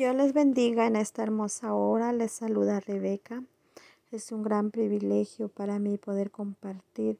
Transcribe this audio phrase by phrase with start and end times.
[0.00, 2.14] Dios les bendiga en esta hermosa hora.
[2.14, 3.44] Les saluda Rebeca.
[4.10, 7.18] Es un gran privilegio para mí poder compartir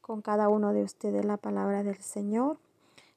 [0.00, 2.56] con cada uno de ustedes la palabra del Señor.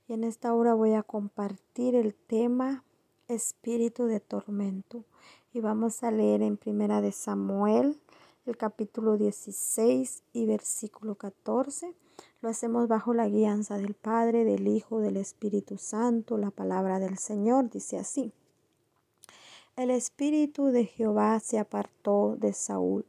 [0.10, 2.84] Y en esta hora voy a compartir el tema
[3.30, 5.06] espíritu de tormento.
[5.54, 7.98] Y vamos a leer en Primera de Samuel,
[8.46, 11.94] el capítulo 16 y versículo 14.
[12.42, 16.38] Lo hacemos bajo la guianza del Padre, del Hijo, del Espíritu Santo.
[16.38, 18.34] La palabra del Señor dice así.
[19.78, 23.06] El espíritu de Jehová se apartó de Saúl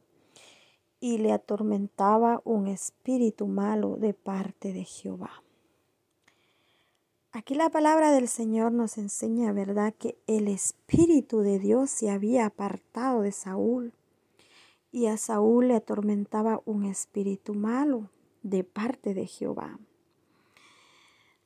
[0.99, 5.41] y le atormentaba un espíritu malo de parte de Jehová.
[7.31, 12.45] Aquí la palabra del Señor nos enseña, ¿verdad?, que el espíritu de Dios se había
[12.45, 13.91] apartado de Saúl
[14.91, 18.11] y a Saúl le atormentaba un espíritu malo
[18.43, 19.79] de parte de Jehová.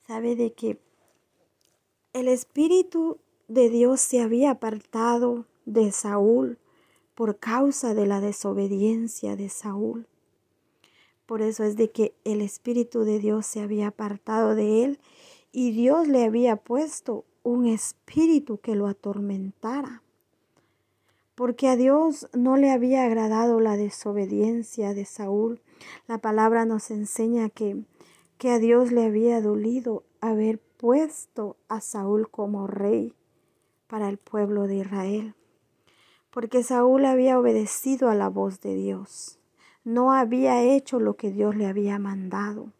[0.05, 0.81] Sabe de que
[2.11, 6.57] el espíritu de Dios se había apartado de Saúl
[7.15, 10.07] por causa de la desobediencia de Saúl.
[11.25, 14.99] Por eso es de que el Espíritu de Dios se había apartado de él
[15.51, 20.01] y Dios le había puesto un espíritu que lo atormentara.
[21.35, 25.61] Porque a Dios no le había agradado la desobediencia de Saúl.
[26.07, 27.83] La palabra nos enseña que,
[28.37, 33.15] que a Dios le había dolido haber puesto a Saúl como rey
[33.93, 35.35] para el pueblo de Israel,
[36.31, 39.37] porque Saúl había obedecido a la voz de Dios,
[39.83, 42.73] no había hecho lo que Dios le había mandado.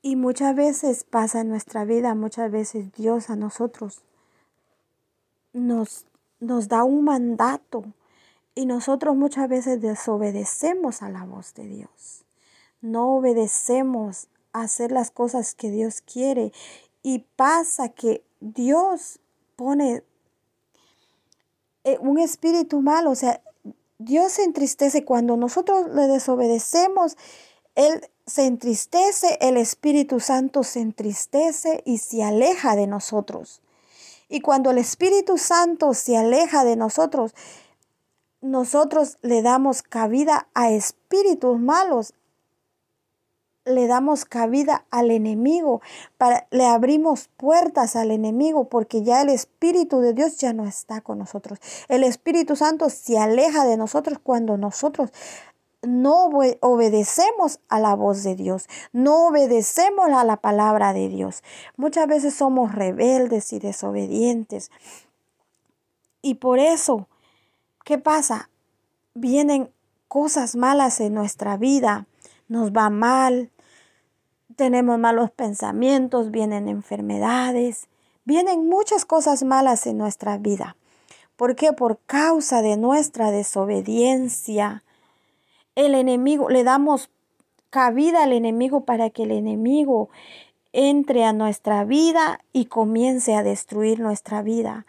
[0.00, 4.00] Y muchas veces pasa en nuestra vida, muchas veces Dios a nosotros
[5.52, 6.06] nos,
[6.40, 7.84] nos da un mandato
[8.54, 12.24] y nosotros muchas veces desobedecemos a la voz de Dios.
[12.80, 16.50] No obedecemos a hacer las cosas que Dios quiere
[17.02, 19.20] y pasa que Dios
[19.56, 20.02] pone
[21.84, 23.40] eh, un espíritu malo, o sea,
[23.98, 27.16] Dios se entristece cuando nosotros le desobedecemos,
[27.74, 33.62] Él se entristece, el Espíritu Santo se entristece y se aleja de nosotros.
[34.28, 37.34] Y cuando el Espíritu Santo se aleja de nosotros,
[38.40, 42.12] nosotros le damos cabida a espíritus malos,
[43.66, 45.82] le damos cabida al enemigo,
[46.16, 51.00] para, le abrimos puertas al enemigo porque ya el Espíritu de Dios ya no está
[51.00, 51.58] con nosotros.
[51.88, 55.12] El Espíritu Santo se aleja de nosotros cuando nosotros
[55.82, 61.42] no obedecemos a la voz de Dios, no obedecemos a la palabra de Dios.
[61.76, 64.70] Muchas veces somos rebeldes y desobedientes.
[66.22, 67.08] Y por eso,
[67.84, 68.50] ¿qué pasa?
[69.14, 69.70] Vienen
[70.08, 72.06] cosas malas en nuestra vida,
[72.48, 73.50] nos va mal,
[74.56, 77.88] tenemos malos pensamientos, vienen enfermedades,
[78.24, 80.76] vienen muchas cosas malas en nuestra vida.
[81.36, 81.72] ¿Por qué?
[81.72, 84.82] Por causa de nuestra desobediencia.
[85.74, 87.10] El enemigo, le damos
[87.70, 90.08] cabida al enemigo para que el enemigo
[90.72, 94.86] entre a nuestra vida y comience a destruir nuestra vida.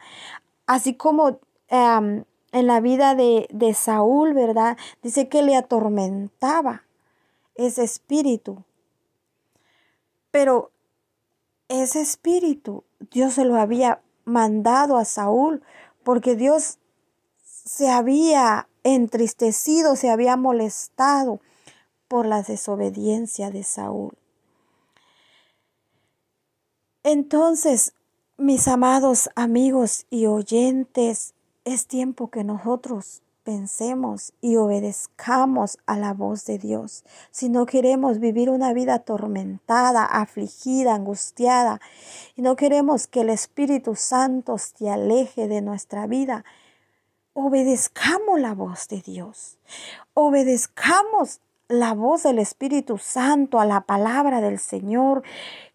[0.66, 1.39] Así como
[1.69, 4.77] en la vida de, de Saúl, ¿verdad?
[5.03, 6.83] Dice que le atormentaba
[7.56, 8.63] ese espíritu
[10.37, 10.69] pero
[11.67, 15.63] ese espíritu Dios se lo había mandado a Saúl
[16.03, 16.77] porque Dios
[17.43, 21.41] se había entristecido, se había molestado
[22.07, 24.15] por la desobediencia de Saúl.
[27.01, 27.95] Entonces,
[28.37, 31.33] mis amados amigos y oyentes,
[31.65, 37.05] es tiempo que nosotros pensemos y obedezcamos a la voz de Dios.
[37.31, 41.79] Si no queremos vivir una vida atormentada, afligida, angustiada,
[42.35, 46.43] y no queremos que el Espíritu Santo se aleje de nuestra vida,
[47.31, 49.57] obedezcamos la voz de Dios.
[50.13, 55.23] Obedezcamos la voz del Espíritu Santo a la palabra del Señor,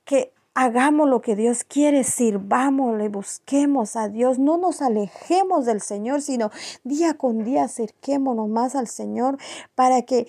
[0.05, 6.21] que Hagamos lo que Dios quiere, sirvámosle, busquemos a Dios, no nos alejemos del Señor,
[6.21, 6.51] sino
[6.85, 9.39] día con día acerquémonos más al Señor
[9.75, 10.27] para que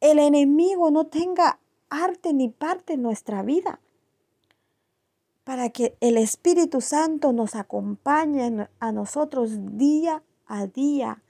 [0.00, 1.58] el enemigo no tenga
[1.88, 3.80] arte ni parte en nuestra vida,
[5.44, 11.22] para que el Espíritu Santo nos acompañe a nosotros día a día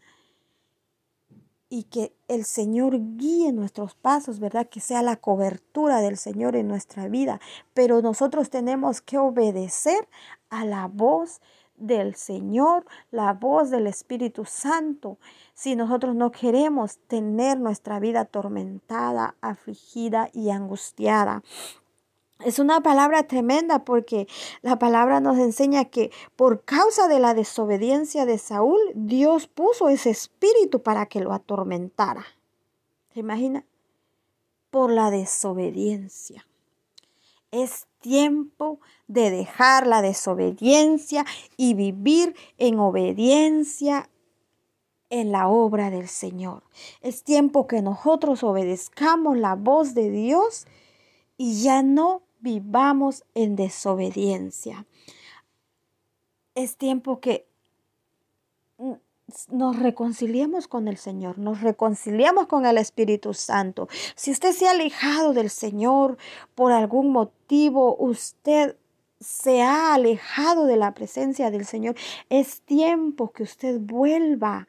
[1.70, 4.68] y que el Señor guíe nuestros pasos, ¿verdad?
[4.68, 7.40] Que sea la cobertura del Señor en nuestra vida.
[7.74, 10.08] Pero nosotros tenemos que obedecer
[10.50, 11.40] a la voz
[11.76, 15.18] del Señor, la voz del Espíritu Santo.
[15.54, 21.42] Si nosotros no queremos tener nuestra vida atormentada, afligida y angustiada.
[22.44, 24.28] Es una palabra tremenda porque
[24.62, 30.10] la palabra nos enseña que por causa de la desobediencia de Saúl, Dios puso ese
[30.10, 32.24] espíritu para que lo atormentara.
[33.12, 33.64] ¿Se imagina?
[34.70, 36.46] Por la desobediencia.
[37.50, 41.24] Es tiempo de dejar la desobediencia
[41.56, 44.08] y vivir en obediencia
[45.10, 46.62] en la obra del Señor.
[47.00, 50.66] Es tiempo que nosotros obedezcamos la voz de Dios
[51.36, 54.86] y ya no vivamos en desobediencia.
[56.54, 57.46] Es tiempo que
[59.50, 63.88] nos reconciliemos con el Señor, nos reconciliamos con el Espíritu Santo.
[64.14, 66.16] Si usted se ha alejado del Señor
[66.54, 68.76] por algún motivo, usted
[69.20, 71.96] se ha alejado de la presencia del Señor,
[72.30, 74.68] es tiempo que usted vuelva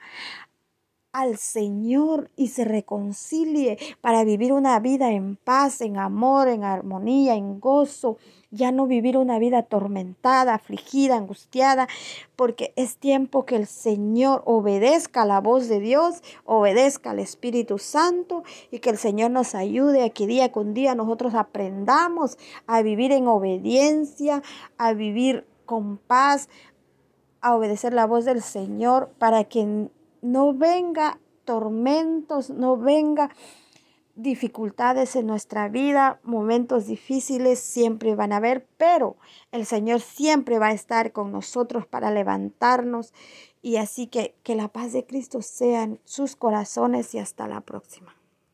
[1.11, 7.35] al Señor y se reconcilie para vivir una vida en paz, en amor, en armonía,
[7.35, 8.17] en gozo,
[8.51, 11.87] ya no vivir una vida atormentada, afligida, angustiada,
[12.35, 18.43] porque es tiempo que el Señor obedezca la voz de Dios, obedezca al Espíritu Santo
[18.71, 23.11] y que el Señor nos ayude a que día con día nosotros aprendamos a vivir
[23.11, 24.43] en obediencia,
[24.77, 26.49] a vivir con paz,
[27.41, 29.89] a obedecer la voz del Señor para que
[30.21, 33.29] no venga tormentos, no venga
[34.15, 39.15] dificultades en nuestra vida, momentos difíciles siempre van a haber, pero
[39.53, 43.13] el Señor siempre va a estar con nosotros para levantarnos
[43.61, 47.61] y así que que la paz de Cristo sea en sus corazones y hasta la
[47.61, 48.18] próxima.